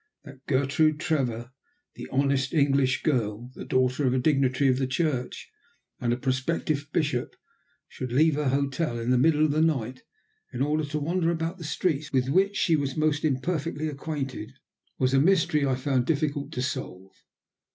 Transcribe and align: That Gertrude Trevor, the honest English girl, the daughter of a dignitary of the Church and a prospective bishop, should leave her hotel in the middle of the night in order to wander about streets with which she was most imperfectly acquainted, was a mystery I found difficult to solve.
That 0.23 0.43
Gertrude 0.47 0.99
Trevor, 0.99 1.51
the 1.93 2.09
honest 2.11 2.55
English 2.55 3.03
girl, 3.03 3.51
the 3.53 3.65
daughter 3.65 4.07
of 4.07 4.15
a 4.15 4.17
dignitary 4.17 4.67
of 4.67 4.79
the 4.79 4.87
Church 4.87 5.51
and 5.99 6.11
a 6.11 6.17
prospective 6.17 6.87
bishop, 6.91 7.35
should 7.87 8.11
leave 8.11 8.33
her 8.33 8.49
hotel 8.49 8.97
in 8.97 9.11
the 9.11 9.19
middle 9.19 9.45
of 9.45 9.51
the 9.51 9.61
night 9.61 10.01
in 10.51 10.63
order 10.63 10.83
to 10.85 10.97
wander 10.97 11.29
about 11.29 11.63
streets 11.63 12.11
with 12.11 12.29
which 12.29 12.57
she 12.57 12.75
was 12.75 12.97
most 12.97 13.23
imperfectly 13.23 13.87
acquainted, 13.87 14.53
was 14.97 15.13
a 15.13 15.19
mystery 15.21 15.67
I 15.67 15.75
found 15.75 16.07
difficult 16.07 16.51
to 16.53 16.63
solve. 16.63 17.11